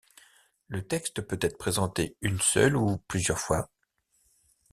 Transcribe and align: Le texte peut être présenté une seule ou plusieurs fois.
Le 0.67 0.81
texte 0.81 1.21
peut 1.21 1.37
être 1.43 1.59
présenté 1.59 2.17
une 2.21 2.39
seule 2.41 2.75
ou 2.75 2.97
plusieurs 3.07 3.37
fois. 3.37 3.69